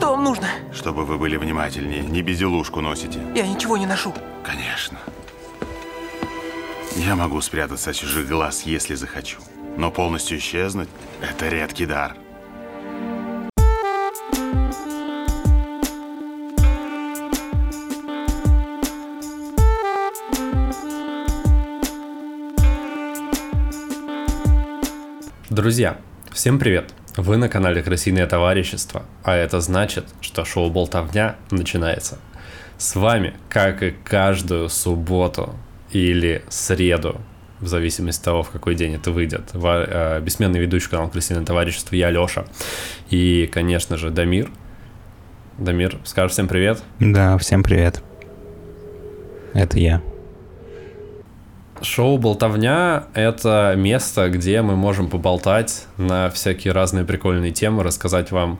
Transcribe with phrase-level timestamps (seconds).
[0.00, 0.48] Что вам нужно?
[0.72, 3.20] Чтобы вы были внимательнее, не безделушку носите.
[3.34, 4.14] Я ничего не ношу.
[4.42, 4.98] Конечно.
[6.96, 9.40] Я могу спрятаться от чужих глаз, если захочу.
[9.76, 10.88] Но полностью исчезнуть–
[11.20, 12.16] это редкий дар.
[25.50, 25.98] Друзья,
[26.32, 26.94] всем привет!
[27.16, 32.18] Вы на канале Крысиное товарищество, а это значит, что шоу «Болтовня» начинается.
[32.78, 35.54] С вами, как и каждую субботу
[35.90, 37.20] или среду,
[37.58, 41.94] в зависимости от того, в какой день это выйдет, э, бессменный ведущий канал Крысиное товарищество,
[41.94, 42.46] я Лёша.
[43.10, 44.48] И, конечно же, Дамир.
[45.58, 46.82] Дамир, скажешь всем привет?
[47.00, 48.02] Да, всем привет.
[49.52, 50.00] Это я.
[51.82, 58.58] Шоу «Болтовня»— это место, где мы можем поболтать на всякие разные прикольные темы, рассказать вам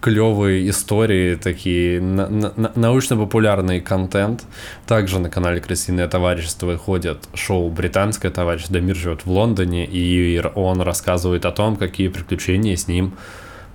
[0.00, 4.42] клевые истории, такие на- на- научно-популярный контент.
[4.88, 8.74] Также на канале «Крысиное товарищество» выходит шоу «Британское товарищество».
[8.74, 13.14] Дамир живет в Лондоне, и он рассказывает о том, какие приключения с ним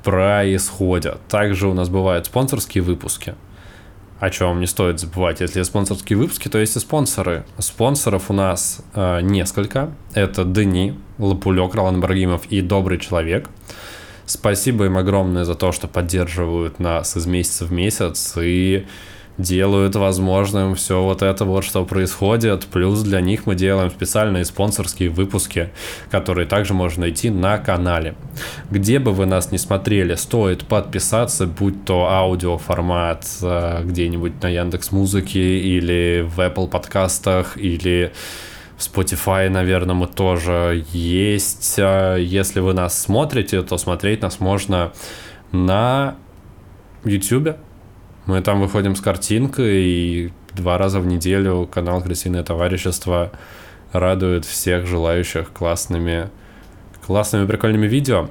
[0.04, 1.26] происходят.
[1.30, 3.36] Также у нас бывают спонсорские выпуски—
[4.24, 5.42] о чем не стоит забывать.
[5.42, 7.44] Если спонсорские выпуски, то есть и спонсоры.
[7.58, 9.92] Спонсоров у нас э, несколько.
[10.14, 13.50] Это Дени, Лапулек, Ролан Баргимов и Добрый Человек.
[14.26, 18.86] Спасибо им огромное за то, что поддерживают нас из месяца в месяц и
[19.38, 22.66] делают возможным все вот это вот, что происходит.
[22.68, 25.70] Плюс для них мы делаем специальные спонсорские выпуски,
[26.12, 28.16] которые также можно найти на канале.
[28.70, 34.92] Где бы вы нас не смотрели, стоит подписаться, будь то аудиоформат э, где-нибудь на Яндекс
[34.92, 38.14] Музыке или в Apple подкастах или
[38.78, 41.76] в Spotify, наверное, мы тоже есть.
[41.78, 44.92] Э, если вы нас смотрите, то смотреть нас можно
[45.52, 46.16] на
[47.04, 47.58] YouTube,
[48.26, 53.32] мы там выходим с картинкой, и два раза в неделю канал «Крысиное товарищество»
[53.92, 56.30] радует всех желающих классными,
[57.06, 58.30] классными прикольными видео.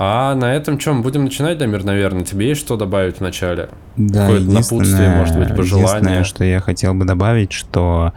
[0.00, 1.02] А на этом чем?
[1.02, 2.24] Будем начинать, Дамир, наверное.
[2.24, 3.68] Тебе есть что добавить в начале?
[3.96, 5.88] Да, Какое-то напутствие, может быть, пожелание?
[5.88, 8.12] Единственное, что я хотел бы добавить, что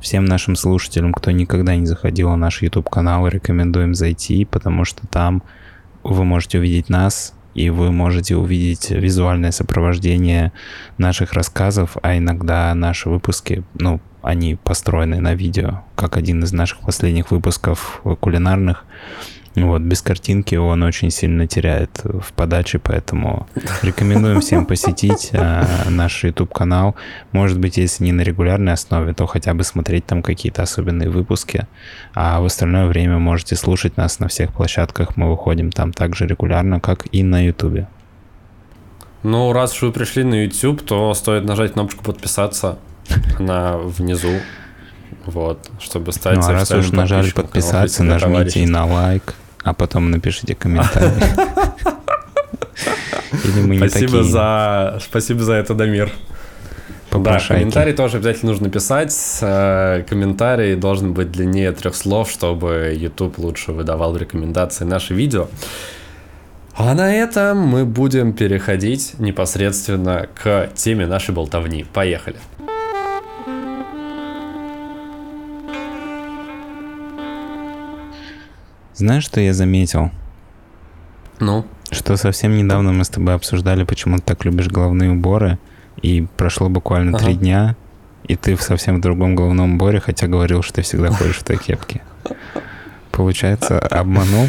[0.00, 5.42] всем нашим слушателям, кто никогда не заходил на наш YouTube-канал, рекомендуем зайти, потому что там
[6.02, 10.52] вы можете увидеть нас, и вы можете увидеть визуальное сопровождение
[10.98, 16.80] наших рассказов, а иногда наши выпуски, ну, они построены на видео, как один из наших
[16.80, 18.84] последних выпусков кулинарных.
[19.56, 23.48] Вот, без картинки он очень сильно теряет в подаче, поэтому
[23.80, 26.94] рекомендуем всем посетить э, наш YouTube-канал.
[27.32, 31.66] Может быть, если не на регулярной основе, то хотя бы смотреть там какие-то особенные выпуски.
[32.12, 35.16] А в остальное время можете слушать нас на всех площадках.
[35.16, 37.86] Мы выходим там так же регулярно, как и на YouTube.
[39.22, 42.78] Ну, раз уж вы пришли на YouTube, то стоит нажать кнопочку подписаться
[43.38, 44.38] на внизу.
[45.24, 48.30] Вот, чтобы стать Ну, а раз уж нажали подписаться, «Крысиное нажмите
[48.60, 48.72] и товарищество».
[48.72, 49.34] на лайк,
[49.66, 51.10] а потом напишите комментарий.
[53.44, 54.24] Или мы не Спасибо такие.
[54.24, 56.12] за, спасибо за это, Дамир.
[57.10, 59.12] Да, комментарий тоже обязательно нужно писать.
[59.40, 65.48] Э, Комментарий должен быть длиннее трех слов, чтобы YouTube лучше выдавал рекомендации наши видео.
[66.76, 71.86] А на этом мы будем переходить непосредственно к теме нашей болтовни.
[71.92, 72.36] Поехали.
[78.96, 80.10] Знаешь, что я заметил?
[81.38, 85.58] Ну, Что совсем недавно мы с тобой обсуждали, почему ты так любишь головные уборы,
[86.00, 87.40] и прошло буквально три Ага.
[87.40, 87.76] дня,
[88.26, 91.58] и ты в совсем другом головном уборе, хотя говорил, что ты всегда ходишь в той
[91.58, 92.00] кепке.
[93.12, 94.48] Получается, обманул?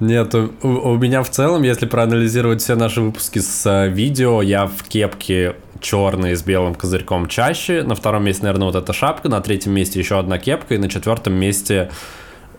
[0.00, 4.66] Нет, у, у меня в целом, если проанализировать все наши выпуски с э, видео, я
[4.66, 7.84] в кепке черной с белым козырьком чаще.
[7.84, 9.28] На втором месте, наверное, вот эта шапка.
[9.28, 10.74] На третьем месте еще одна кепка.
[10.74, 11.90] И на четвертом месте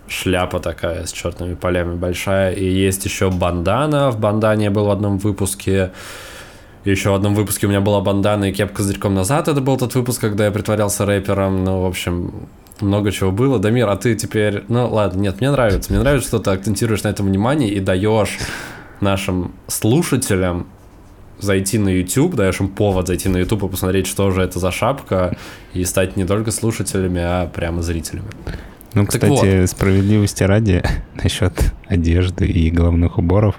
[0.08, 2.54] шляпа такая с черными полями большая.
[2.54, 4.12] И есть еще бандана.
[4.12, 5.92] В бандане был в одном выпуске.
[6.86, 9.48] Еще в одном выпуске у меня была бандана и кепка с козырьком назад.
[9.48, 11.64] Это был тот выпуск, когда я притворялся рэпером.
[11.64, 12.48] Ну, в общем,
[12.82, 13.60] много чего было.
[13.60, 14.64] Дамир, а ты теперь...
[14.68, 15.92] Ну, ладно, нет, мне нравится.
[15.92, 18.38] Мне нравится, что ты акцентируешь на этом внимание и даешь
[19.00, 20.68] нашим слушателям
[21.40, 24.72] зайти на YouTube, даешь им повод зайти на YouTube и посмотреть, что же это за
[24.72, 25.36] шапка,
[25.74, 28.28] и стать не только слушателями, а прямо зрителями.
[28.94, 30.84] Ну, кстати, справедливости ради,
[31.24, 33.56] насчет одежды и головных уборов,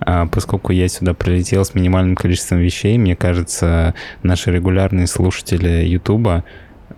[0.00, 6.44] а, поскольку я сюда прилетел с минимальным количеством вещей, мне кажется, наши регулярные слушатели Ютуба,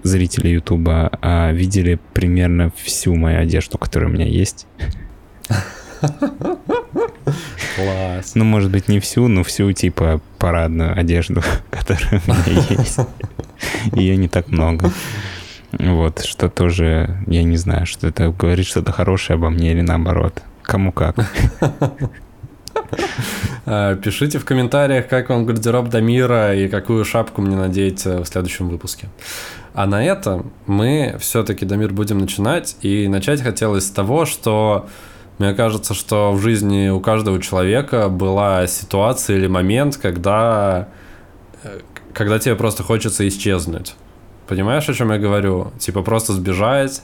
[0.02, 4.66] зрители Ютуба, а, видели примерно всю мою одежду, которая у меня есть.
[7.76, 8.34] Класс.
[8.34, 12.98] Ну, может быть, не всю, но всю, типа, парадную одежду, которая у меня есть.
[13.92, 14.90] Ее не так много.
[15.78, 20.42] Вот, что тоже, я не знаю, что это говорит что-то хорошее обо мне или наоборот.
[20.62, 21.16] Кому как.
[23.66, 28.26] А, пишите в комментариях, как вам гардероб Дамира и какую шапку мне надеть э, в
[28.26, 29.08] следующем выпуске.
[29.72, 32.76] А на этом мы все-таки, Дамир, будем начинать.
[32.82, 34.86] И начать хотелось с того, что
[35.38, 40.88] мне кажется, что в жизни у каждого человека была ситуация или момент, когда,
[41.62, 41.80] э,
[42.12, 43.94] когда тебе просто хочется исчезнуть.
[44.46, 45.72] Понимаешь, о чем я говорю?
[45.78, 47.02] Типа просто сбежать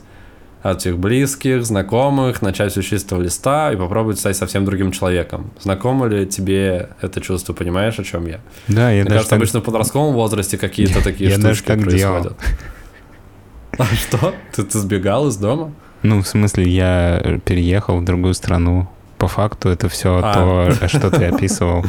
[0.62, 5.50] от всех близких, знакомых, начать все с чистого листа и попробовать стать совсем другим человеком.
[5.60, 8.40] Знакомо ли тебе это чувство, понимаешь, о чем я?
[8.68, 9.36] Да, я Мне даже кажется, так...
[9.38, 12.22] обычно в подростковом возрасте какие-то такие Я даже штучки так делал.
[12.24, 12.38] происходят.
[13.78, 14.34] А что?
[14.54, 15.72] Ты, ты сбегал из дома?
[16.02, 18.88] Ну, в смысле, я переехал в другую страну.
[19.16, 20.72] По факту это все А.
[20.78, 21.84] то, что ты описывал.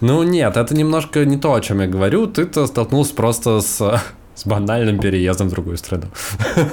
[0.00, 2.26] Ну нет, это немножко не то, о чем я говорю.
[2.26, 3.76] Ты-то столкнулся просто с,
[4.34, 6.06] с банальным переездом в другую страну.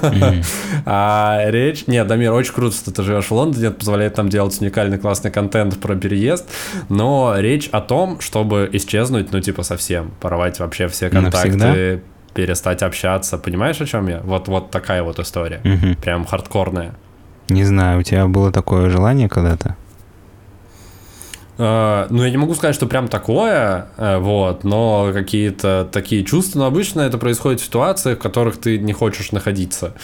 [0.02, 0.42] Мгм.
[0.86, 1.86] А речь...
[1.86, 5.30] Нет, Дамир, очень круто, что ты живешь в Лондоне, это позволяет нам делать уникальный классный
[5.30, 6.46] контент про переезд,
[6.88, 12.00] но речь о том, чтобы исчезнуть, ну, типа, совсем, порвать вообще все контакты, Навсегда?
[12.34, 13.36] перестать общаться.
[13.36, 14.20] Понимаешь, о чем я?
[14.20, 15.60] Вот, вот такая вот история.
[15.64, 15.96] Мгм.
[15.96, 16.94] Прям хардкорная.
[17.48, 19.76] Не знаю, у тебя было такое желание когда-то?
[21.58, 26.60] Э, Ну, я не могу сказать, что прям такое, э, вот, но какие-то такие чувства,
[26.60, 29.94] но обычно это происходит в ситуациях, в которых ты не хочешь находиться.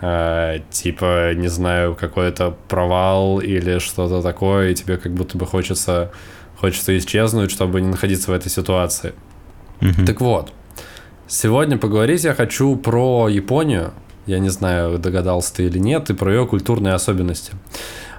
[0.00, 6.10] Э, Типа, не знаю, какой-то провал или что-то такое, и тебе как будто бы хочется,
[6.60, 9.12] хочется исчезнуть, чтобы не находиться в этой ситуации.
[9.80, 10.06] Мгм.
[10.06, 10.52] Так вот,
[11.28, 13.92] сегодня поговорить я хочу про Японию.
[14.26, 17.52] Я не знаю, догадался ты или нет, и про ее культурные особенности.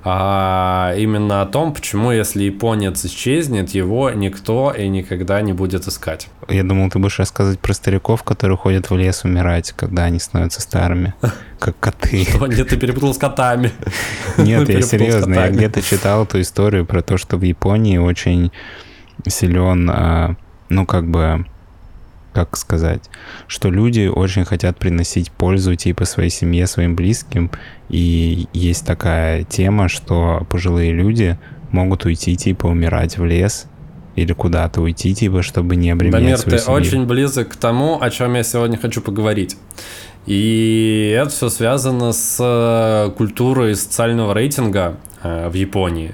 [0.10, 6.30] А именно о том, почему, если японец исчезнет, его никто и никогда не будет искать.
[6.48, 10.62] Я думал, ты будешь рассказывать про стариков, которые ходят в лес умирать, когда они становятся
[10.62, 11.14] старыми,
[11.60, 12.24] как коты.
[12.24, 13.72] Что, Нет, ты перепутал с котами.
[14.38, 18.54] Нет, я серьезно, я где-то читал эту историю про то, что в Японии очень
[19.28, 20.36] силен, а,
[20.70, 21.46] ну как бы,
[22.38, 23.10] как сказать,
[23.48, 27.50] что люди очень хотят приносить пользу типа своей семье, своим близким,
[27.90, 31.40] и есть такая тема, что пожилые люди
[31.72, 33.66] могут уйти типа умирать в лес
[34.16, 36.80] или куда-то уйти типа, чтобы не обременять Дамир, свою ты семью.
[36.80, 39.58] очень близок к тому, о чем я сегодня хочу поговорить.
[40.28, 46.12] И это все связано с э, культурой социального рейтинга э, в Японии,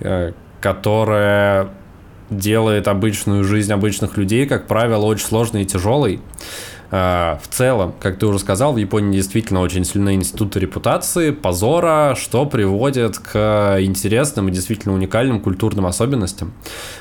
[0.00, 1.70] э, которая
[2.30, 6.20] делает обычную жизнь обычных людей, как правило, очень сложной и тяжелой.
[6.90, 12.14] Э, В целом, как ты уже сказал, в Японии действительно очень сильны институты репутации, позора,
[12.16, 16.52] что приводит к интересным и действительно уникальным культурным особенностям.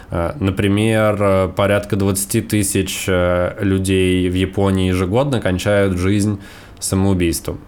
[0.09, 6.39] Э, Например, порядка 20 тысяч э, людей в Японии ежегодно кончают жизнь
[6.79, 7.59] самоубийством.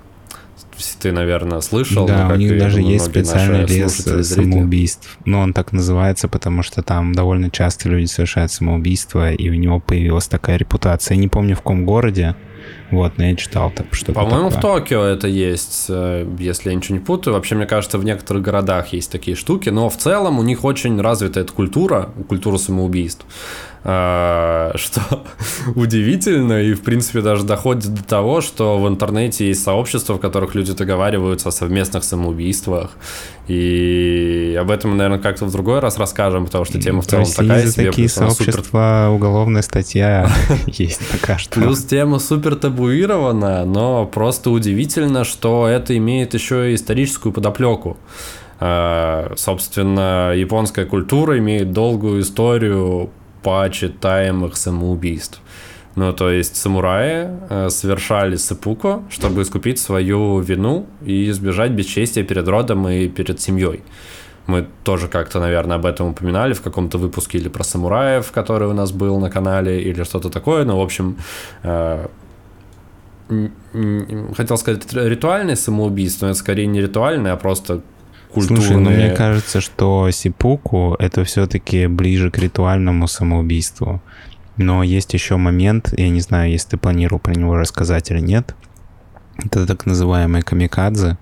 [1.00, 2.06] Ты, наверное, слышал.
[2.06, 5.18] Да, ну, у них даже есть специальный лес самоубийств.
[5.26, 9.80] Но он так называется, потому что там довольно часто люди совершают самоубийство, и у него
[9.80, 11.16] появилась такая репутация.
[11.16, 12.36] Я не помню, в каком городе,
[12.92, 14.60] вот, но я читал так что-то По-моему, в.
[14.60, 17.34] Токио это есть, э, если я ничего не путаю.
[17.34, 21.00] Вообще, мне кажется, в некоторых городах есть такие штуки, но в целом у них очень
[21.02, 23.26] развита эта культура, культура самоубийств,
[23.86, 25.24] что
[25.76, 30.56] удивительно и, в принципе, даже доходит до того, что в интернете есть сообщества, в которых
[30.56, 32.92] люди договариваются о совместных самоубийствах.
[33.48, 37.36] И об этом, наверное, как-то в другой раз расскажем, потому что тема в целом России
[37.36, 37.86] такая себе.
[37.86, 40.32] такие она супер сообщества уголовная статья
[40.66, 41.60] есть пока что.
[41.60, 47.98] Плюс тема супер табуирована, но просто удивительно, что это имеет еще и историческую подоплеку.
[48.60, 53.12] Э, Собственно, японская культура имеет долгую историю
[53.46, 55.40] почитаемых самоубийств.
[55.96, 62.48] Ну, то есть самураи э, совершали сепуку, чтобы искупить свою вину и избежать бесчестия перед
[62.48, 63.82] родом и перед семьей.
[64.48, 68.74] Мы тоже как-то, наверное, об этом упоминали в каком-то выпуске или про самураев, который у
[68.74, 70.66] нас был на канале, или что-то такое.
[70.66, 71.18] Но, в общем,
[71.64, 72.08] э,
[74.38, 77.82] хотел сказать ритуальное самоубийство, но это скорее не ритуальное, а просто
[78.36, 78.68] культурное.
[78.68, 84.02] Слушай, ну мне кажется, что сипуку это все-таки ближе к ритуальному самоубийству.
[84.58, 88.56] Но есть еще момент, я не знаю, если ты планировал про него рассказать или нет.
[89.38, 91.18] Это так называемые камикадзе,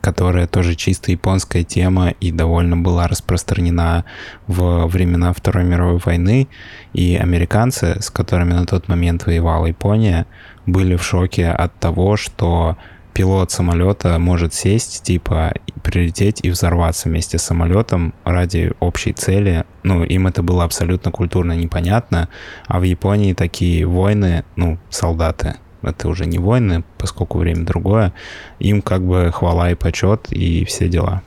[0.00, 4.04] которая тоже чисто японская тема и довольно была распространена
[4.46, 6.48] в времена Второй мировой войны.
[6.92, 10.26] И американцы, с которыми на тот момент воевала Япония,
[10.66, 12.76] были в шоке от того, что
[13.18, 19.64] пилот самолета может сесть, типа, прилететь и взорваться вместе с самолетом ради общей цели.
[19.82, 22.28] Ну, им это было абсолютно культурно непонятно.
[22.68, 28.12] А в Японии такие войны, ну, солдаты, это уже не войны, поскольку время другое,
[28.60, 31.22] им как бы хвала и почет и все дела.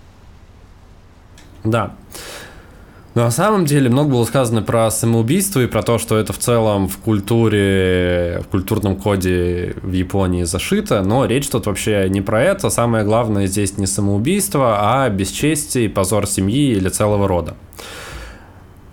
[1.66, 1.92] Да.
[3.14, 6.38] Но на самом деле много было сказано про самоубийство и про то, что это в
[6.38, 12.42] целом в культуре, в культурном коде в Японии зашито, но речь тут вообще не про
[12.42, 12.70] это.
[12.70, 17.56] Самое главное здесь не самоубийство, а бесчестие и позор семьи или целого рода.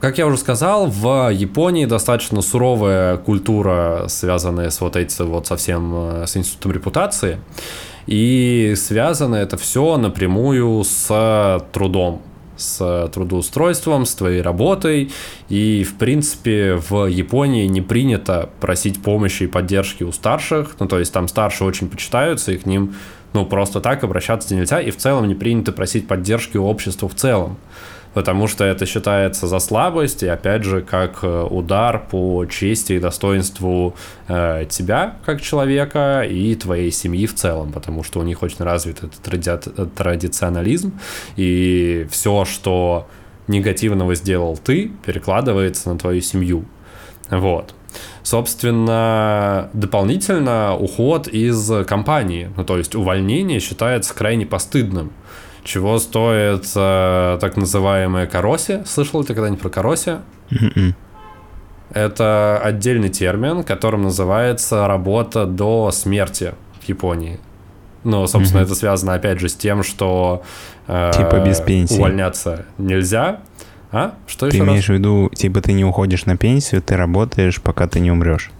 [0.00, 5.92] Как я уже сказал, в Японии достаточно суровая культура, связанная с вот этим вот совсем
[5.94, 7.38] э, с институтом репутации.
[8.06, 12.22] И связано это все напрямую с трудом
[12.58, 15.10] с трудоустройством, с твоей работой.
[15.48, 20.76] И, в принципе, в Японии не принято просить помощи и поддержки у старших.
[20.78, 22.94] Ну, то есть там старшие очень почитаются, и к ним
[23.32, 24.80] ну, просто так обращаться нельзя.
[24.80, 27.56] И в целом не принято просить поддержки у общества в целом
[28.14, 32.98] потому что это считается за слабость, и опять же, как э, удар по чести и
[32.98, 33.94] достоинству
[34.28, 38.98] э, тебя как человека и твоей семьи в целом, потому что у них очень развит
[38.98, 40.92] этот тради- традиционализм,
[41.36, 43.06] и все, что
[43.46, 46.64] негативного сделал ты, перекладывается на твою семью.
[47.30, 47.74] Вот.
[48.22, 55.12] Собственно, дополнительно уход из компании, ну то есть увольнение считается крайне постыдным
[55.68, 58.82] чего стоит э, так называемая кароси.
[58.86, 60.18] Слышал ты когда-нибудь про кароси?
[60.50, 60.94] М-м.
[61.92, 67.38] Это отдельный термин, которым называется работа до смерти в Японии.
[68.02, 68.64] Ну, собственно, mm-hmm.
[68.64, 70.42] это связано опять же с тем, что
[70.86, 71.98] э, типа без пенсии.
[71.98, 73.40] увольняться нельзя.
[73.90, 74.14] А?
[74.26, 74.96] Что ты еще имеешь раз?
[74.96, 78.50] в виду, типа ты не уходишь на пенсию, ты работаешь, пока ты не умрешь?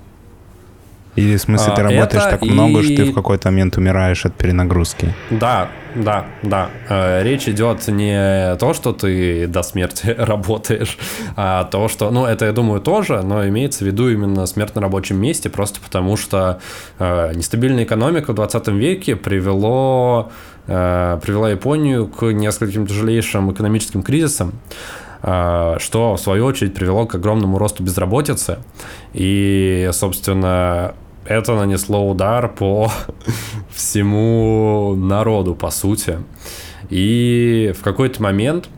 [1.19, 2.51] Или в смысле ты а, работаешь так и...
[2.51, 5.15] много, что ты в какой-то момент умираешь от перенагрузки?
[5.31, 6.69] Да, да, да.
[6.89, 10.97] Э, речь идет не то, что ты до смерти работаешь,
[11.37, 14.81] а то, что, ну, это, я думаю, тоже, но имеется в виду именно смерть на
[14.81, 16.61] рабочем месте, просто потому что
[17.01, 20.31] э, нестабильная экономика в 20 веке привело,
[20.69, 24.53] э, привела Японию к нескольким тяжелейшим экономическим кризисам
[25.21, 28.59] что в свою очередь привело к огромному росту безработицы.
[29.15, 30.95] И, собственно,
[31.29, 32.91] это нанесло удар по
[33.71, 36.19] всему народу, по сути.
[36.89, 38.69] И в какой-то момент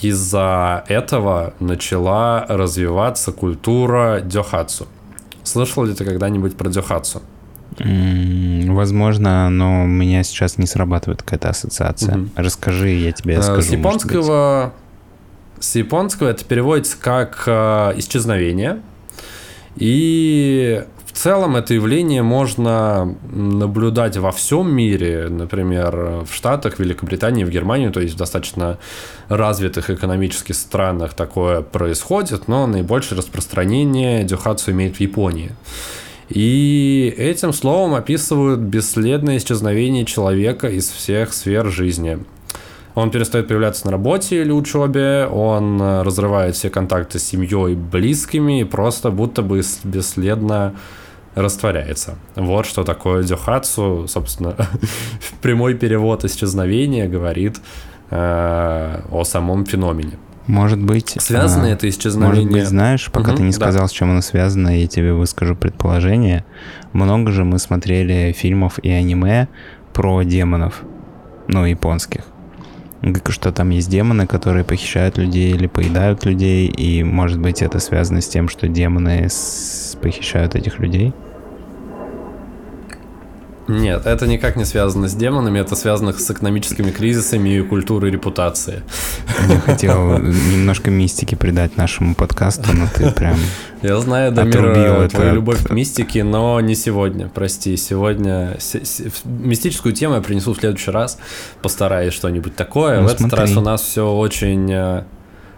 [0.00, 4.86] из-за этого начала развиваться культура дёхацу.
[5.42, 7.22] Слышал ли ты когда-нибудь про дёхацу?
[7.78, 12.18] Возможно, но у меня сейчас не срабатывает какая-то ассоциация.
[12.18, 12.28] Угу.
[12.36, 13.62] Расскажи, я тебе э, скажу.
[13.62, 14.72] С японского,
[15.58, 18.80] с японского это переводится как э, исчезновение.
[19.76, 20.84] И
[21.18, 28.00] целом это явление можно наблюдать во всем мире, например, в Штатах, Великобритании, в Германии, то
[28.00, 28.78] есть в достаточно
[29.28, 35.52] развитых экономических странах такое происходит, но наибольшее распространение дюхацу имеет в Японии.
[36.28, 42.18] И этим словом описывают бесследное исчезновение человека из всех сфер жизни.
[42.94, 48.64] Он перестает появляться на работе или учебе, он разрывает все контакты с семьей, близкими и
[48.64, 50.74] просто будто бы бесследно
[51.36, 52.16] растворяется.
[52.34, 54.56] Вот что такое дюхацу, собственно,
[55.42, 57.60] прямой перевод исчезновения говорит
[58.10, 60.18] э, о самом феномене.
[60.46, 61.16] Может быть...
[61.20, 62.42] Связано а, это исчезновение...
[62.44, 63.88] Может быть, знаешь, пока угу, ты не сказал, да.
[63.88, 66.44] с чем оно связано, я тебе выскажу предположение.
[66.92, 69.48] Много же мы смотрели фильмов и аниме
[69.92, 70.82] про демонов,
[71.48, 72.22] ну, японских.
[73.28, 78.20] Что там есть демоны, которые похищают людей или поедают людей, и, может быть, это связано
[78.20, 79.96] с тем, что демоны с...
[80.00, 81.12] похищают этих людей?
[83.68, 88.82] Нет, это никак не связано с демонами, это связано с экономическими кризисами и культурой репутации.
[89.48, 93.36] Я хотел немножко мистики придать нашему подкасту, но ты прям
[93.82, 97.76] Я знаю, Дамир, твою любовь к мистике, но не сегодня, прости.
[97.76, 98.56] Сегодня
[99.24, 101.18] мистическую тему я принесу в следующий раз,
[101.60, 103.00] постараюсь что-нибудь такое.
[103.00, 105.02] Ну, в этот раз у нас все очень э,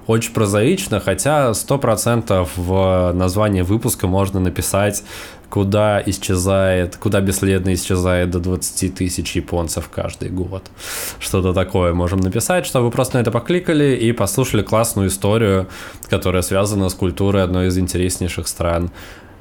[0.08, 5.04] очень прозаично, хотя 100% в названии выпуска можно написать
[5.50, 10.70] куда исчезает, куда бесследно исчезает до 20 тысяч японцев каждый год.
[11.18, 15.68] Что-то такое можем написать, чтобы вы просто на это покликали и послушали классную историю,
[16.08, 18.90] которая связана с культурой одной из интереснейших стран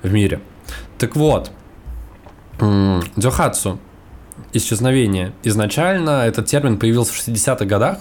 [0.01, 0.39] в мире.
[0.97, 1.51] Так вот,
[3.15, 3.79] дёхацу,
[4.53, 5.33] исчезновение.
[5.43, 7.99] Изначально этот термин появился в 60-х годах,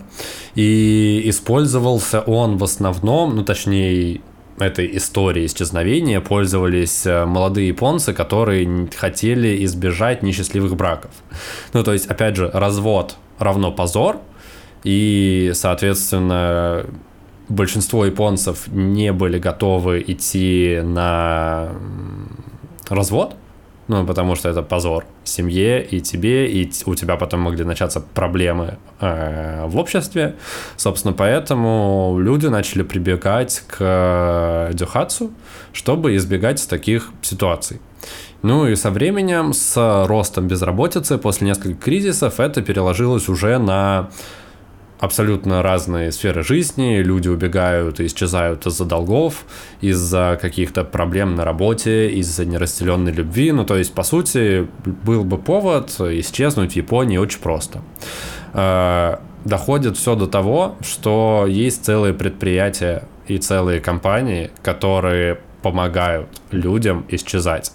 [0.54, 4.20] и использовался он в основном, ну точнее,
[4.58, 11.10] этой истории исчезновения пользовались э, молодые японцы, которые хотели избежать несчастливых браков.
[11.72, 14.20] Ну, то есть, опять же, развод равно позор,
[14.84, 16.86] и, соответственно,
[17.48, 21.70] большинство японцев не были готовы идти на
[22.88, 23.36] развод,
[23.88, 28.78] ну, потому что это позор семье и тебе, и у тебя потом могли начаться проблемы
[29.00, 30.34] э, в обществе.
[30.76, 35.30] Собственно, поэтому люди начали прибегать к дюхацу,
[35.72, 37.80] чтобы избегать таких ситуаций.
[38.42, 44.10] Ну и со временем, с ростом безработицы, после нескольких кризисов, это переложилось уже на
[44.98, 49.44] абсолютно разные сферы жизни, люди убегают и исчезают из-за долгов,
[49.80, 53.52] из-за каких-то проблем на работе, из-за неразделенной любви.
[53.52, 57.82] Ну, то есть, по сути, был бы повод исчезнуть в Японии очень просто.
[58.52, 67.04] Э, доходит все до того, что есть целые предприятия и целые компании, которые помогают людям
[67.08, 67.72] исчезать.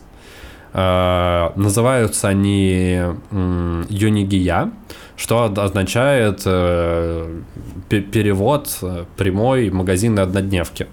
[0.74, 3.02] Э, называются они
[3.90, 4.72] Юнигия,
[5.22, 7.42] что означает э,
[7.90, 10.88] перевод э, прямой магазинной однодневки.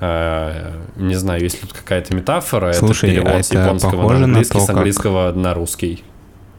[0.00, 2.72] Э, не знаю, есть ли тут какая-то метафора.
[2.72, 5.36] Слушай, это перевод а с японского на английский, на то, с английского как...
[5.36, 6.02] на русский.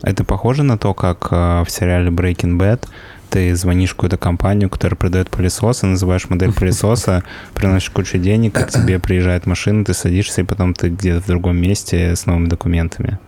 [0.04, 2.88] Это похоже на то, как в сериале Breaking Bad
[3.30, 7.24] ты звонишь в какую-то компанию, которая продает пылесосы, называешь модель пылесоса,
[7.56, 11.58] приносишь кучу денег, к тебе приезжает машина, ты садишься, и потом ты где-то в другом
[11.58, 13.20] месте с новыми документами.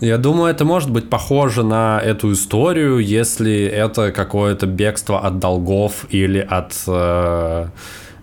[0.00, 6.04] Я думаю, это может быть похоже на эту историю, если это какое-то бегство от долгов
[6.10, 7.68] или от, э,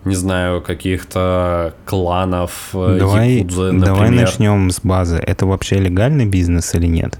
[0.06, 3.86] не знаю, каких-то кланов э, давай, Якудзы, например.
[3.86, 5.18] Давай начнем с базы.
[5.18, 7.18] Это вообще легальный бизнес или нет?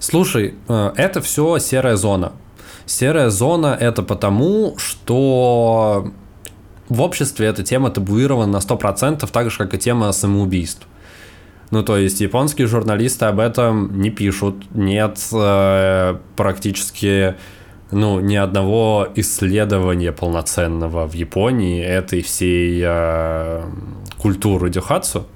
[0.00, 2.32] Слушай, э, это все серая зона.
[2.86, 6.10] Серая зона это потому, что
[6.88, 10.88] в обществе эта тема табуирована на 100%, так же, как и тема самоубийств.
[11.70, 17.36] Ну, то есть японские журналисты об этом не пишут, нет э, практически
[17.92, 23.62] ну, ни одного исследования полноценного в Японии этой всей э,
[24.18, 25.26] культуры дюхацу.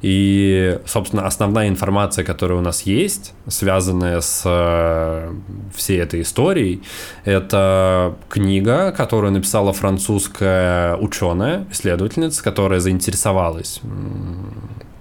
[0.00, 5.34] И, собственно, основная информация, которая у нас есть, связанная с э,
[5.74, 6.82] всей этой историей,
[7.24, 13.80] это книга, которую написала французская ученая, исследовательница, которая заинтересовалась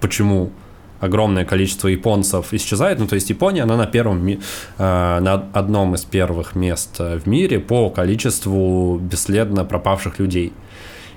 [0.08, 0.52] почему
[1.00, 3.00] огромное количество японцев исчезает.
[3.00, 4.38] Ну, то есть Япония, она на первом, э,
[4.78, 10.54] на одном из первых мест в мире по количеству бесследно пропавших людей.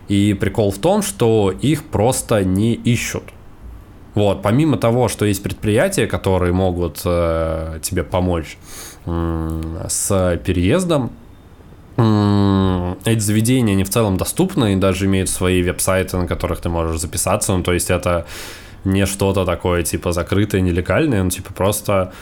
[0.09, 3.22] И прикол в том, что их просто не ищут.
[4.14, 8.59] Вот, помимо того, что есть предприятия, которые могут э, тебе помочь
[9.07, 11.12] э, с переездом,
[11.96, 16.68] э, эти заведения, они в целом доступны и даже имеют свои веб-сайты, на которых ты
[16.68, 17.57] можешь записаться.
[17.57, 18.26] Ну, то есть это
[18.84, 22.12] не что-то такое, типа, закрытое, нелегальное, ну, типа, просто...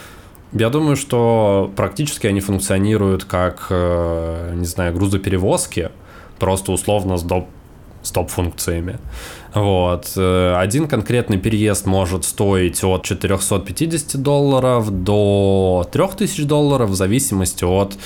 [0.53, 5.91] Я думаю, что практически они функционируют как, э, не знаю, грузоперевозки,
[6.39, 7.49] просто условно с доп
[8.03, 8.99] стоп-функциями.
[9.55, 10.13] Вот.
[10.17, 17.97] Э, один конкретный переезд может стоить от 450 долларов до 3000 долларов в зависимости от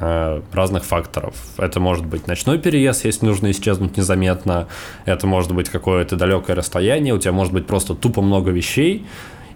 [0.00, 1.34] Э, разных факторов.
[1.56, 4.68] Это может быть ночной переезд, если нужно исчезнуть незаметно.
[5.06, 7.14] Это может быть какое-то далекое расстояние.
[7.14, 9.04] У тебя может быть просто тупо много вещей.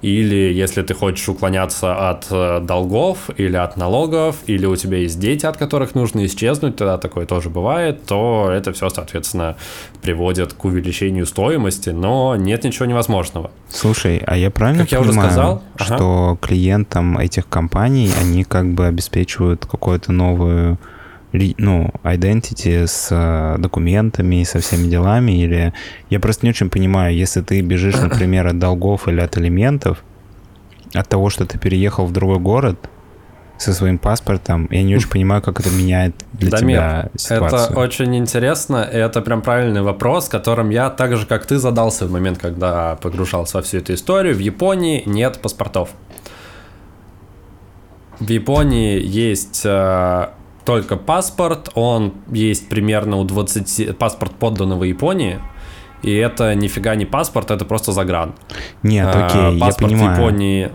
[0.02, 5.20] Или если ты хочешь уклоняться от э, долгов или от налогов, или у тебя есть
[5.20, 9.56] дети, от которых нужно исчезнуть, тогда такое тоже бывает, то это все, соответственно,
[10.02, 13.52] приводит к увеличению стоимости, но нет ничего невозможного.
[13.68, 16.38] Слушай, а я правильно как понимаю, я уже сказал, что ага.
[16.40, 20.78] клиентам этих компаний они как бы обеспечивают какую-то новую
[21.32, 25.72] ну, identity с э, документами и со всеми делами, или
[26.10, 30.04] я просто не очень понимаю, если ты бежишь, например, от долгов или от элементов,
[30.94, 32.78] от того, что ты переехал в другой город
[33.58, 37.70] со своим паспортом, я не очень понимаю, как это меняет для Дамир, тебя ситуацию.
[37.70, 42.06] Это очень интересно, и это прям правильный вопрос, которым я так же, как ты, задался
[42.06, 44.34] в момент, когда погружался во всю эту историю.
[44.34, 45.90] В Японии нет паспортов.
[48.18, 50.28] В Японии есть э,
[50.64, 53.96] только паспорт, он есть примерно у 20...
[53.98, 55.40] Паспорт подданного Японии,
[56.02, 58.34] и это нифига не паспорт, это просто загран.
[58.82, 60.20] Нет, а, окей, а, паспорт я понимаю.
[60.20, 60.72] Японии...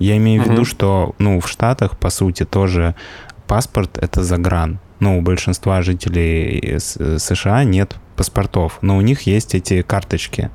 [0.00, 2.94] Я имею в виду, что, ну, в Штатах, по сути, тоже
[3.46, 4.80] паспорт— это загран.
[4.98, 10.50] Ну, у большинства жителей США нет паспортов, но у них есть эти карточки,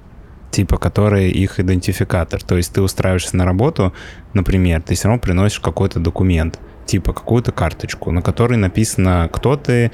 [0.52, 2.44] типа, которые их идентификатор.
[2.44, 3.94] То есть ты устраиваешься на работу,
[4.34, 9.92] например, ты все равно приносишь какой-то документ— типа какую-то карточку, на которой написано, кто ты,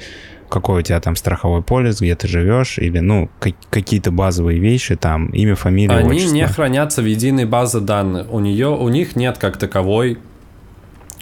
[0.48, 3.28] какой у тебя там страховой полис, где ты живешь, или, ну,
[3.70, 6.34] какие-то базовые вещи, там, имя, фамилия, Они отчество.
[6.34, 8.32] не хранятся в единой базе данных.
[8.32, 10.18] У нее, у них нет как таковой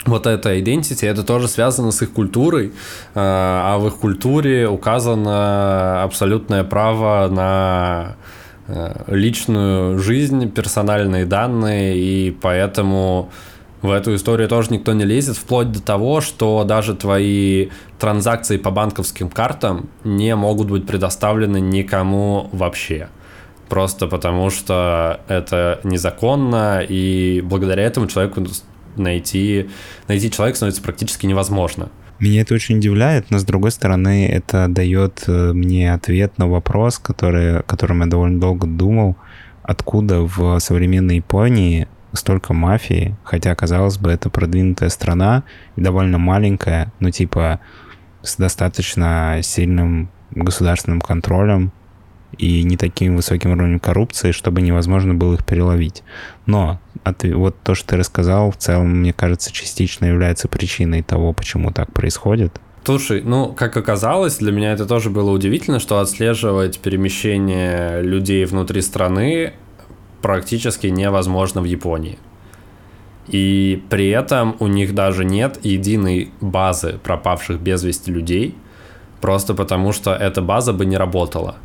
[0.07, 2.73] вот эта identity, это тоже связано с их культурой,
[3.15, 8.17] а, а в их культуре указано абсолютное право на
[8.69, 13.31] э, личную жизнь, персональные данные, и поэтому
[13.85, 17.69] в эту историю тоже никто не лезет, вплоть до того, что даже твои
[17.99, 23.09] транзакции по банковским картам не могут быть предоставлены никому вообще.
[23.69, 28.43] Просто потому что это незаконно, и благодаря этому человеку
[28.97, 29.69] найти,
[30.09, 31.91] найти человека становится практически невозможно.
[32.21, 36.99] Меня это очень удивляет, но с другой стороны, это дает э, мне ответ на вопрос,
[36.99, 39.17] который, которым я довольно долго думал,
[39.63, 45.45] откуда в современной Японии столько мафии, хотя, казалось бы, это продвинутая страна
[45.77, 47.61] и довольно маленькая, ну, типа,
[48.23, 51.73] с достаточно сильным государственным контролем
[52.39, 56.03] и не таким высоким уровнем коррупции, чтобы невозможно было их переловить.
[56.47, 61.33] Но от, вот то, что ты рассказал, в целом, мне кажется, частично является причиной того,
[61.33, 62.61] почему так происходит.
[62.85, 68.83] Слушай, ну, как оказалось, для меня это тоже было удивительно, что отслеживать перемещение людей внутри
[68.83, 69.55] страны
[70.25, 72.19] практически невозможно в Японии.
[73.33, 78.55] И при этом у них даже нет единой базы пропавших без вести людей,
[79.21, 81.57] просто потому что эта база бы не работала.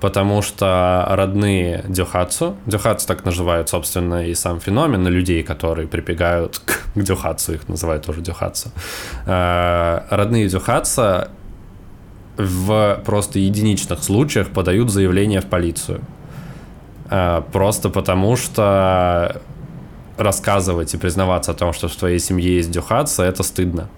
[0.00, 6.92] Потому что родные дюхацу, дюхацу так называют, собственно, и сам феномен, людей, которые прибегают к,
[6.94, 8.70] к дюхацу, их называют тоже дюхацу.
[9.26, 11.28] Э, родные дюхаца
[12.36, 16.00] в просто единичных случаях подают заявление в полицию.
[17.10, 19.42] Э, просто потому что
[20.16, 23.88] рассказывать и признаваться о том, что в твоей семье есть дюхатса, это стыдно.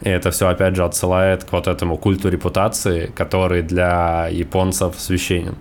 [0.00, 5.56] И это все, опять же, отсылает к вот этому культу репутации, который для японцев священен.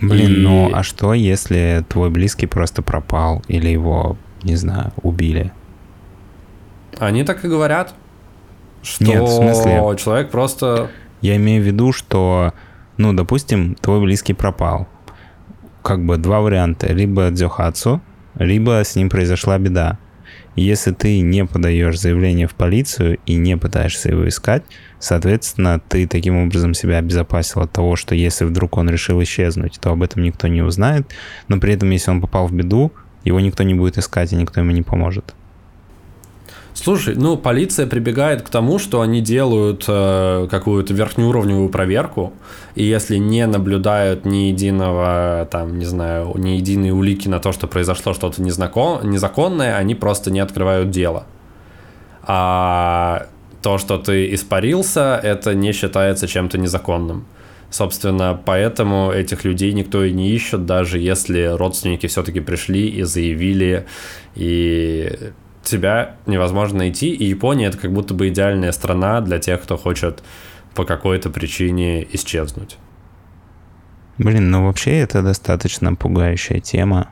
[0.00, 0.36] Блин, и...
[0.40, 5.52] ну а что, если твой близкий просто пропал или его, не знаю, убили?
[6.98, 7.94] Они так и говорят,
[8.82, 10.90] что Нет, в смысле, человек просто...
[11.22, 12.52] Я имею в виду, что,
[12.98, 14.86] ну, допустим, твой близкий пропал.
[15.86, 16.92] Как бы два варианта.
[16.92, 18.00] Либо дзюхацу,
[18.34, 19.98] либо с ним произошла беда.
[20.56, 24.64] Если ты не подаешь заявление в полицию и не пытаешься его искать,
[24.98, 29.92] соответственно, ты таким образом себя обезопасил от того, что если вдруг он решил исчезнуть, то
[29.92, 31.06] об этом никто не узнает,
[31.46, 32.90] но при этом, если он попал в беду,
[33.22, 35.36] его никто не будет искать и никто ему не поможет.
[36.76, 42.34] Слушай, ну полиция прибегает к тому, что они делают э, какую-то верхнеуровневую проверку,
[42.74, 47.66] и если не наблюдают ни единого, там, не знаю, ни единой улики на то, что
[47.66, 51.24] произошло что-то незнаком, незаконное, они просто не открывают дело.
[52.22, 53.28] А
[53.62, 57.26] то, что ты испарился, это не считается чем-то незаконным.
[57.70, 63.86] Собственно, поэтому этих людей никто и не ищет, даже если родственники все-таки пришли и заявили,
[64.34, 65.10] и
[65.66, 70.22] тебя невозможно найти, и Япония это как будто бы идеальная страна для тех, кто хочет
[70.74, 72.76] по какой-то причине исчезнуть.
[74.18, 77.08] Блин, ну вообще это достаточно пугающая тема.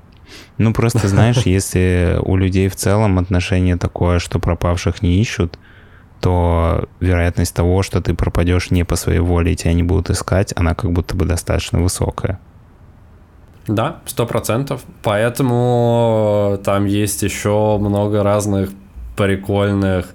[0.58, 5.58] Ну просто знаешь, если у людей в целом отношение такое, что пропавших не ищут,
[6.20, 10.54] то вероятность того, что ты пропадешь не по своей воле и тебя не будут искать,
[10.56, 12.40] она как будто бы достаточно высокая.
[13.66, 14.83] Да, сто процентов.
[15.03, 18.70] Поэтому там есть еще много разных
[19.16, 20.14] прикольных,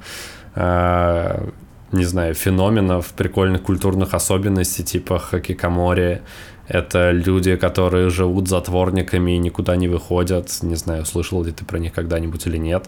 [0.55, 1.49] э,
[1.91, 6.21] не знаю, феноменов, прикольных культурных особенностей, типа хикикомори.
[6.67, 10.49] Это люди, которые живут затворниками и никуда не выходят.
[10.61, 12.87] Не знаю, слышал ли ты про них когда-нибудь или нет.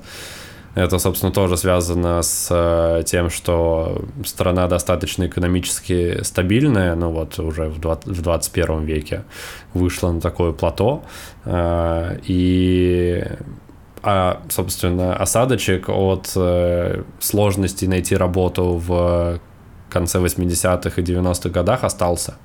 [0.73, 7.67] Это, собственно, тоже связано с э, тем, что страна достаточно экономически стабильная, ну вот уже
[7.67, 9.23] в, 20, в 21 веке
[9.73, 11.03] вышла на такое плато,
[11.45, 13.23] э, и
[14.03, 19.39] а, собственно, осадочек от э, сложности найти работу в
[19.89, 22.35] конце 80-х и 90-х годах остался.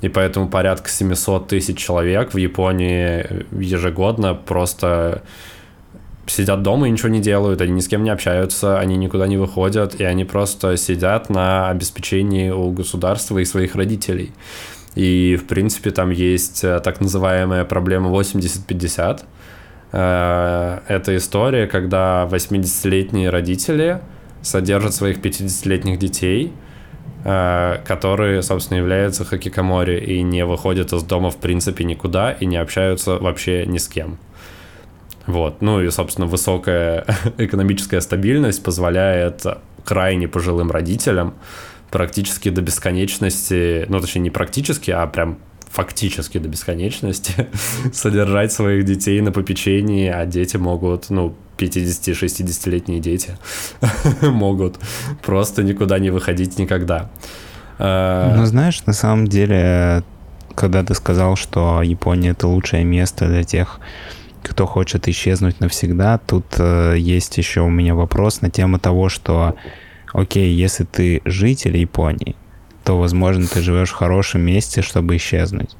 [0.00, 5.22] И поэтому порядка 700 тысяч человек в Японии ежегодно просто
[6.26, 9.36] сидят дома и ничего не делают, они ни с кем не общаются, они никуда не
[9.36, 14.32] выходят, и они просто сидят на обеспечении у государства и своих родителей.
[14.94, 19.22] И, в принципе, там есть э, так называемая проблема 80-50.
[19.92, 24.00] Э, это история, когда 80-летние родители
[24.42, 26.52] содержат своих 50-летних детей,
[27.24, 32.56] э, которые, собственно, являются хикикомори и не выходят из дома в принципе никуда и не
[32.56, 34.18] общаются вообще ни с кем.
[35.26, 35.60] Вот.
[35.60, 37.04] Ну и, собственно, высокая
[37.38, 39.44] экономическая стабильность позволяет
[39.84, 41.34] крайне пожилым родителям
[41.90, 45.38] практически до бесконечности, ну, точнее, не практически, а прям
[45.70, 47.48] фактически до бесконечности
[47.92, 53.36] содержать своих детей на попечении, а дети могут, ну, 50-60-летние дети
[54.22, 54.78] могут
[55.22, 57.10] просто никуда не выходить никогда.
[57.78, 60.02] Ну, знаешь, на самом деле,
[60.54, 63.78] когда ты сказал, что Япония— это лучшее место для тех,
[64.42, 69.54] кто хочет исчезнуть навсегда, тут э, есть еще у меня вопрос на тему того, что,
[70.12, 72.36] окей, если ты житель Японии,
[72.84, 75.76] то, возможно, ты живешь в хорошем месте, чтобы исчезнуть.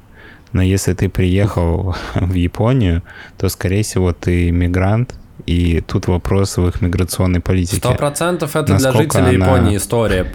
[0.51, 3.03] Но если ты приехал в Японию,
[3.37, 5.15] то, скорее всего, ты мигрант,
[5.45, 7.77] и тут вопрос в их миграционной политике.
[7.77, 9.45] Сто процентов это Насколько для жителей она...
[9.45, 10.27] Японии история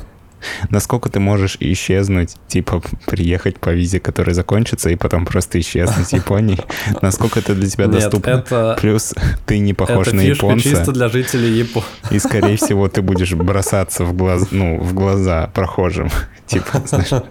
[0.71, 6.13] насколько ты можешь исчезнуть, типа приехать по визе, которая закончится, и потом просто исчезнуть в
[6.13, 6.59] Японии,
[7.03, 8.31] насколько это для тебя доступно.
[8.31, 8.77] Это...
[8.81, 9.15] Плюс
[9.47, 10.69] ты не похож это на японца.
[10.69, 11.89] чисто для жителей Японии.
[12.11, 14.49] И, скорее всего, ты будешь бросаться в, глаз...
[14.51, 16.11] ну, в глаза прохожим.
[16.47, 17.25] Типа, знаешь,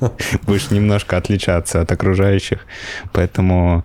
[0.43, 2.59] будешь немножко отличаться от окружающих.
[3.11, 3.83] Поэтому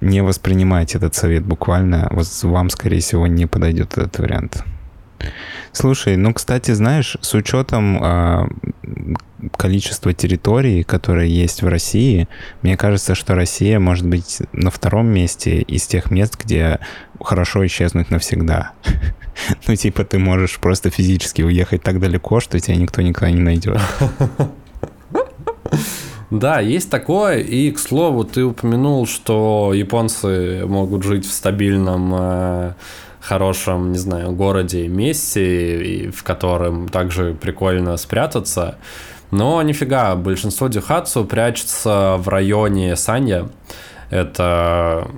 [0.00, 2.08] не воспринимайте этот совет буквально.
[2.10, 4.64] Вот вам, скорее всего, не подойдет этот вариант.
[5.72, 8.48] Слушай, ну, кстати, знаешь, с учетом э,
[9.56, 12.28] количества территорий, которые есть в России,
[12.62, 16.80] мне кажется, что Россия может быть на втором месте из тех мест, где
[17.20, 18.72] хорошо исчезнуть навсегда.
[19.68, 23.78] Ну, типа, ты можешь просто физически уехать так далеко, что тебя никто никогда не найдет.
[26.30, 27.38] Да, есть такое.
[27.38, 32.72] И, к слову, ты упомянул, что японцы могут жить в стабильном э,
[33.26, 38.76] хорошем, не знаю, городе месте, в котором также прикольно спрятаться.
[39.30, 43.48] Но нифига, большинство дюхацу прячется в районе Санья.
[44.10, 45.08] Это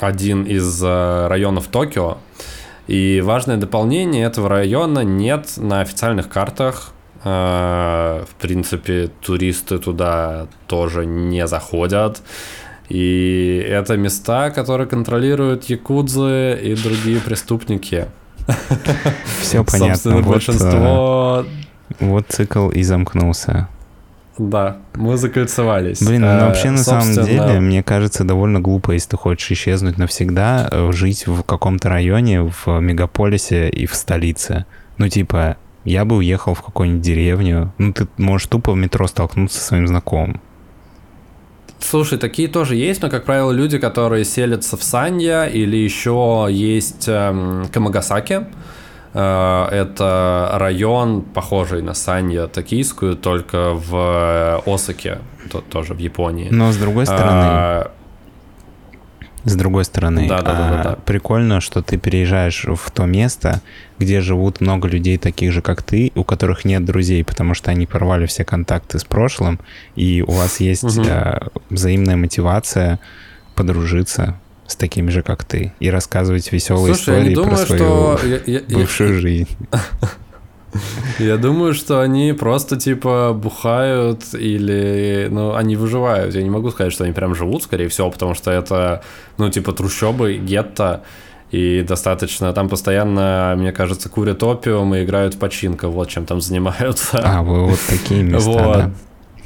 [0.00, 2.18] один из э, районов Токио.
[2.86, 6.92] И важное дополнение этого района нет на официальных картах.
[7.24, 12.22] Э, в принципе, туристы туда тоже не заходят.
[12.88, 18.06] И это места, которые контролируют якудзы и другие преступники.
[19.40, 19.94] Все понятно.
[19.94, 21.46] Собственно, вот, большинство...
[21.46, 23.68] Э, вот цикл и замкнулся.
[24.38, 26.02] Да, мы закольцевались.
[26.02, 29.96] Блин, ну, э, вообще на самом деле, мне кажется, довольно глупо, если ты хочешь исчезнуть
[29.96, 34.66] навсегда, э, жить в каком-то районе, в мегаполисе и в столице.
[34.98, 37.72] Ну, типа, я бы уехал в какую-нибудь деревню.
[37.78, 40.40] Ну, ты можешь тупо в метро столкнуться со своим знакомым.
[41.88, 47.04] Слушай, такие тоже есть, но, как правило, люди, которые селятся в Санья или еще есть
[47.06, 48.46] эм, Камагасаки.
[49.14, 55.18] Э, это район, похожий на Санья Токийскую, только в Осаке,
[55.50, 56.48] то, тоже в Японии.
[56.50, 57.90] Но с другой стороны, а,
[59.46, 60.98] с другой стороны, да, да, да, да, да.
[61.04, 63.62] прикольно, что ты переезжаешь в то место,
[63.98, 67.86] где живут много людей таких же, как ты, у которых нет друзей, потому что они
[67.86, 69.60] порвали все контакты с прошлым,
[69.94, 71.04] и у вас есть угу.
[71.70, 72.98] взаимная мотивация
[73.54, 78.20] подружиться с такими же, как ты, и рассказывать веселые Слушай, истории думаю, про свою что...
[78.68, 79.56] бывшую я, жизнь.
[81.18, 86.34] Я думаю, что они просто типа бухают или, ну, они выживают.
[86.34, 89.02] Я не могу сказать, что они прям живут, скорее всего, потому что это,
[89.38, 91.02] ну, типа трущобы, гетто,
[91.52, 96.40] и достаточно, там постоянно, мне кажется, курят опиум и играют в починка, вот чем там
[96.40, 97.18] занимаются.
[97.24, 98.76] А, вы вот такие места, вот.
[98.76, 98.90] да?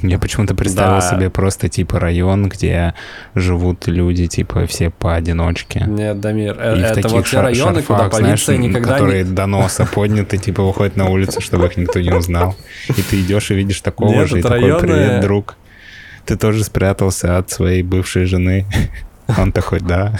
[0.01, 1.01] Я почему-то представил да.
[1.01, 2.93] себе просто типа район, где
[3.35, 5.85] живут люди, типа все поодиночке.
[5.87, 9.31] Нет, Дамир, и это таких вот те районы, шарфах, куда полиция знаешь, никогда которые не...
[9.31, 12.55] до носа подняты, типа выходят на улицу, чтобы их никто не узнал.
[12.89, 14.73] И ты идешь и видишь такого Нет, же, и районы...
[14.73, 15.55] такой, привет, друг.
[16.25, 18.65] Ты тоже спрятался от своей бывшей жены.
[19.37, 20.13] Он такой, да.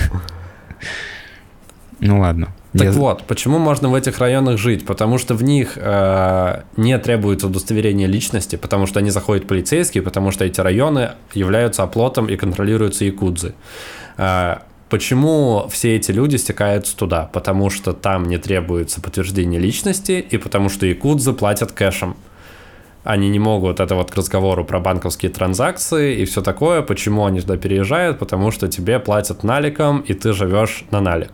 [1.99, 2.49] Ну ладно.
[2.73, 2.91] Так Я...
[2.93, 4.85] вот, почему можно в этих районах жить?
[4.85, 10.31] Потому что в них э, не требуется удостоверение личности, потому что они заходят полицейские, потому
[10.31, 13.55] что эти районы являются оплотом и контролируются якудзы.
[14.17, 17.29] Э, почему все эти люди стекаются туда?
[17.33, 22.15] Потому что там не требуется подтверждение личности и потому что якудзы платят кэшем.
[23.03, 26.83] Они не могут, это вот к разговору про банковские транзакции и все такое.
[26.83, 28.17] Почему они туда переезжают?
[28.19, 31.31] Потому что тебе платят наликом, и ты живешь на налик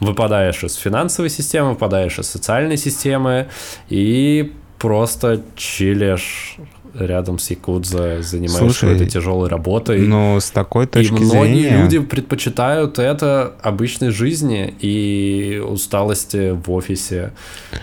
[0.00, 3.48] выпадаешь из финансовой системы, выпадаешь из социальной системы
[3.88, 6.56] и просто чилишь
[6.94, 10.00] рядом с Якудза, занимаешься этой тяжелой работой.
[10.00, 11.22] Ну, с такой точки зрения...
[11.22, 11.82] И многие зрения...
[11.82, 17.32] люди предпочитают это обычной жизни и усталости в офисе,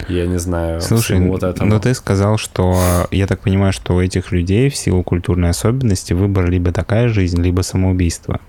[0.09, 1.67] я не знаю, Слушай, вот этого.
[1.67, 6.13] ну ты сказал, что, я так понимаю, что у этих людей в силу культурной особенности
[6.13, 8.39] выбор либо такая жизнь, либо самоубийство.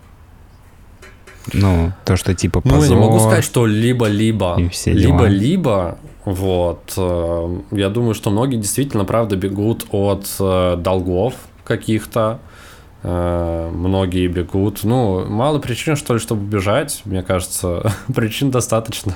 [1.53, 2.97] Ну, то, что типа Ну, я позор.
[2.97, 4.59] не могу сказать, что либо-либо.
[4.87, 5.99] Либо-либо.
[6.25, 6.93] Вот.
[6.97, 11.35] э, Я думаю, что многие действительно, правда, бегут от э, долгов
[11.65, 12.41] каких-то.
[13.03, 14.81] Э, Многие бегут.
[14.85, 17.03] Ну, мало причин, что ли, чтобы бежать.
[17.05, 19.15] Мне кажется, причин достаточно.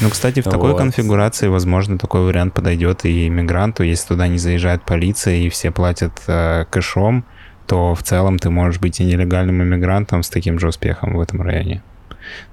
[0.00, 0.78] Ну, кстати, в такой Вот.
[0.78, 3.82] конфигурации, возможно, такой вариант подойдет и иммигранту.
[3.82, 7.24] Если туда не заезжает полиция и все платят э, кэшом,
[7.66, 11.42] то в целом ты можешь быть и нелегальным иммигрантом с таким же успехом в этом
[11.42, 11.82] районе.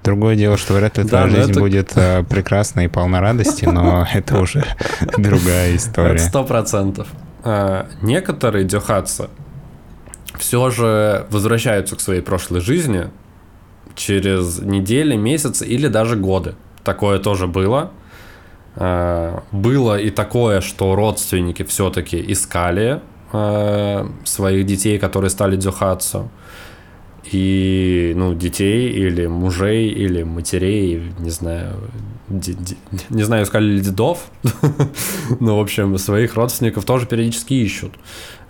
[0.02, 3.20] Другое дело, что вряд ли Да, твоя но жизнь это- будет э, прекрасной и полна
[3.20, 4.64] радости, но это уже
[5.16, 6.18] другая история.
[6.18, 7.08] Сто процентов.
[7.44, 9.30] Э, Некоторые дёхатся
[10.38, 13.10] все же возвращаются к своей прошлой жизни
[13.94, 16.54] через недели, месяцы или даже годы.
[16.84, 17.90] Такое тоже было.
[18.76, 23.00] Э, Было и такое, что родственники все-таки искали
[23.32, 26.30] э, своих детей, которые стали дюхатсу.
[27.32, 31.76] И, ну, детей или мужей, или матерей, не знаю,
[33.10, 34.30] не знаю, искали ли дедов,
[35.40, 37.92] но, в общем, своих родственников тоже периодически ищут.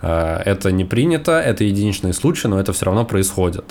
[0.01, 3.65] Э, Это не принято, это единичные случаи, но это все равно происходит.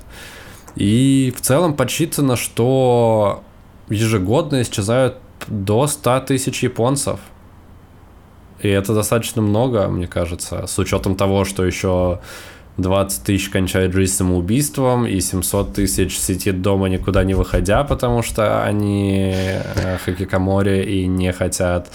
[0.76, 3.42] И в целом подсчитано, что
[3.88, 5.16] ежегодно исчезают
[5.48, 7.18] до 100 тысяч японцев.
[8.62, 12.20] И это достаточно много, мне кажется, с учетом того, что еще
[12.76, 18.62] 20 тысяч кончают жизнь самоубийством, и 700 тысяч сидит дома никуда не выходя, потому что
[18.64, 21.88] они э, хикикомори и не хотят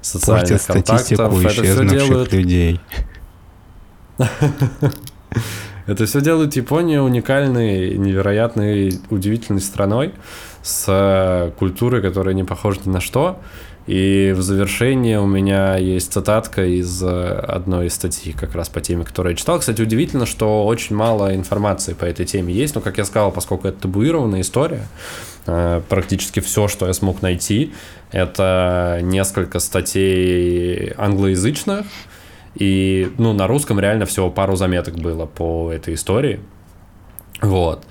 [0.00, 1.44] социальных Портят контактов.
[1.44, 2.80] Это все делают людей.
[5.86, 10.12] Это все делает Япония уникальной, невероятной, удивительной страной
[10.62, 13.40] с э, культурой, которая не похожа ни на что.
[13.86, 18.80] И в завершение у меня есть цитатка из э, одной из статей как раз по
[18.80, 19.58] теме, которую я читал.
[19.58, 23.68] Кстати, удивительно, что очень мало информации по этой теме есть, но, как я сказал, поскольку
[23.68, 24.86] это табуированная история,
[25.46, 27.72] э, практически все, что я смог найти,
[28.12, 31.86] это несколько статей англоязычных,
[32.56, 36.40] и, ну, на русском реально всего пару заметок было по этой истории.
[37.40, 37.84] Вот.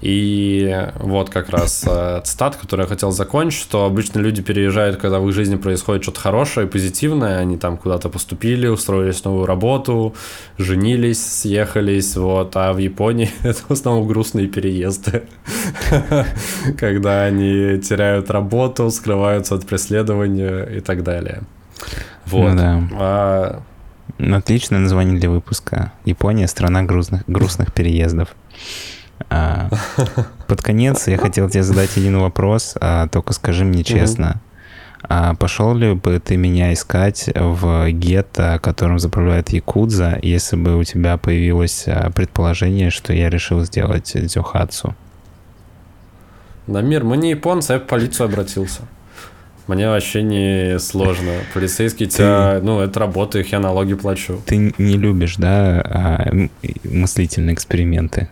[0.00, 5.20] И вот как раз э, цитат, который я хотел закончить, что обычно люди переезжают, когда
[5.20, 10.14] в их жизни происходит что-то хорошее, позитивное, они там куда-то поступили, устроились новую работу,
[10.56, 15.24] женились, съехались, вот, а в Японии это в основном грустные переезды,
[16.78, 21.42] когда они теряют работу, скрываются от преследования и так далее.
[22.24, 22.52] Вот.
[22.52, 22.82] Ну да.
[22.92, 23.62] А,
[24.18, 25.92] Отличное название для выпуска.
[26.04, 28.28] Япония— страна грустных, грустных переездов.
[29.28, 29.68] А,
[30.46, 34.40] под конец я хотел тебе задать один вопрос, а, только скажи мне честно.
[35.02, 40.84] А пошел ли бы ты меня искать в гетто, которым заправляет Якудза, если бы у
[40.84, 44.94] тебя появилось предположение, что я решил сделать дзюхацу?
[46.66, 48.82] Дамир, мы не японцы, я в полицию обратился.
[49.66, 51.32] Мне вообще не сложно.
[51.54, 54.40] Полицейский тебя, ну, это работа, их я налоги плачу.
[54.44, 56.30] Ты не любишь, да,
[56.84, 58.28] мыслительные эксперименты?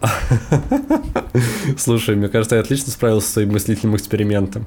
[1.78, 4.66] Слушай, мне кажется, я отлично справился со своим мыслительным экспериментом.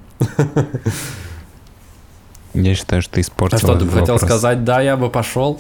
[2.54, 5.60] Я считаю, что ты испортил А что, ты хотел сказать, да, я бы пошел?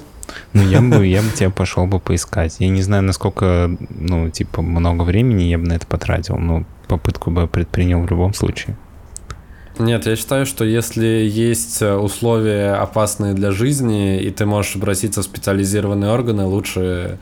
[0.54, 2.58] Ну, я бы, я бы тебя пошел бы поискать.
[2.60, 7.32] Я не знаю, насколько, ну, типа, много времени я бы на это потратил, но попытку
[7.32, 8.78] бы предпринял в любом случае.
[9.80, 15.22] Нет, я считаю, что если есть э, условия опасные для жизни, и ты можешь обратиться
[15.22, 17.18] в специализированные органы, лучше,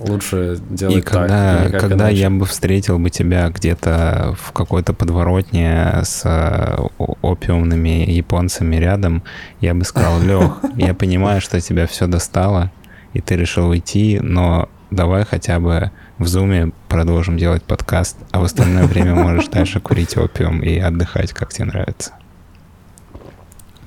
[0.00, 1.80] лучше делать И когда, так.
[1.80, 2.20] когда иначе.
[2.20, 9.22] я бы встретил бы тебя где-то в какой-то подворотне с э, опиумными японцами рядом,
[9.60, 12.70] я бы сказал, Лех, я понимаю, что тебя все достало,
[13.12, 18.44] и ты решил уйти, но давай хотя бы в зуме продолжим делать подкаст, а в
[18.44, 22.12] остальное время можешь дальше курить опиум и отдыхать, как тебе нравится.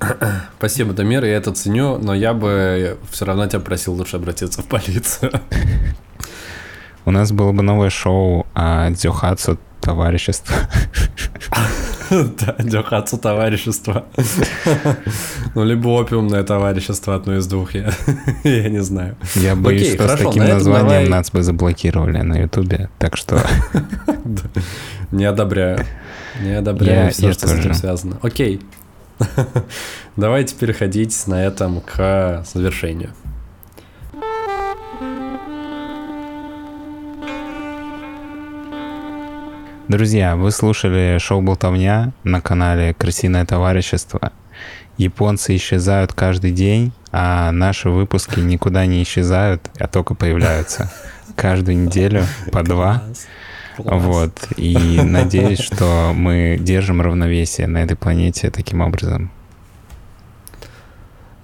[0.58, 4.66] Спасибо, Дамир, я это ценю, но я бы все равно тебя просил лучше обратиться в
[4.66, 5.32] полицию.
[7.04, 10.54] У нас было бы новое шоу о дзюхацу товарищества.
[12.10, 14.04] Да, дёхацу товарищество.
[15.54, 17.92] Ну, либо опиумное товарищество, одно из двух, я,
[18.44, 19.16] не знаю.
[19.34, 23.40] Я боюсь, что с таким названием нас бы заблокировали на Ютубе, так что
[25.10, 25.84] Не одобряю.
[26.40, 28.18] Не одобряю все, что с этим связано.
[28.22, 28.60] Окей.
[30.16, 33.12] Давайте переходить на этом к завершению.
[39.88, 44.32] Друзья, вы слушали шоу «Болтовня» на канале «Крысиное товарищество».
[44.96, 50.92] Японцы исчезают каждый день, а наши выпуски никуда не исчезают, а только появляются.
[51.36, 52.98] Каждую неделю по два.
[52.98, 53.26] Класс.
[53.78, 54.32] Вот.
[54.56, 59.30] И надеюсь, что мы держим равновесие на этой планете таким образом.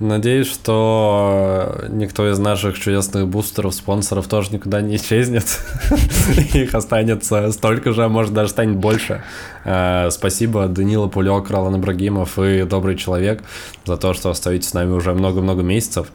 [0.03, 5.45] Надеюсь, что никто из наших чудесных бустеров, спонсоров тоже никуда не исчезнет.
[6.55, 9.22] Их останется столько же, а может даже станет больше.
[9.64, 13.45] Э, спасибо Данила Пулек, Ролан Ибрагимов и Добрый Человек
[13.85, 16.09] за то, что остаетесь с нами уже много-много месяцев.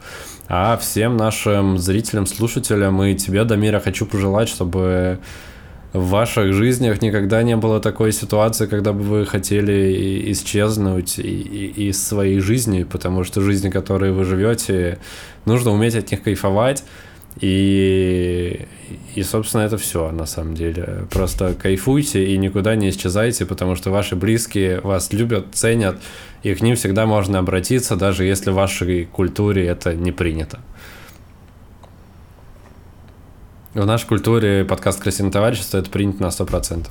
[0.48, 5.18] А всем нашим зрителям, слушателям и тебе, Дамира, хочу пожелать, чтобы
[5.92, 12.40] в ваших жизнях никогда не было такой ситуации, когда бы вы хотели исчезнуть из своей
[12.40, 14.98] жизни, потому что жизни, которые вы живете,
[15.46, 16.84] нужно уметь от них кайфовать.
[17.40, 18.66] И,
[19.14, 21.06] и, собственно, это все на самом деле.
[21.10, 25.98] Просто кайфуйте и никуда не исчезайте, потому что ваши близкие вас любят, ценят,
[26.42, 30.58] и к ним всегда можно обратиться, даже если в вашей культуре это не принято.
[33.78, 36.88] В нашей культуре подкаст «Красивое товарищество» это принято на 100%.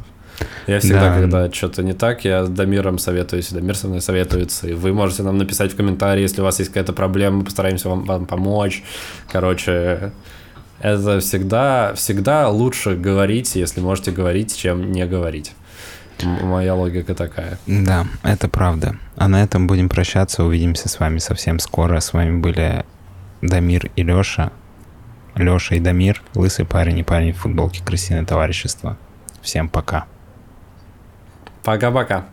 [0.68, 1.20] Я всегда, да.
[1.20, 5.24] когда что-то не так, я с Дамиром советуюсь, Дамир со мной советуется, и вы можете
[5.24, 8.86] нам написать в комментарии, если у вас есть какая-то проблема, мы постараемся вам, вам помочь.
[9.30, 10.14] Короче,
[10.80, 15.52] это всегда, всегда лучше говорить, если можете говорить, чем не говорить.
[16.24, 17.60] Моя логика такая.
[17.68, 18.96] Да, это правда.
[19.18, 20.46] А на этом будем прощаться.
[20.46, 22.00] Увидимся с вами совсем скоро.
[22.00, 22.86] С вами были
[23.42, 24.54] Дамир и Леша.
[25.38, 28.98] Леша и Дамир, лысый парень и парень в футболке «Крысиное товарищество».
[29.42, 30.06] Всем пока.
[31.64, 32.26] Пока-пока.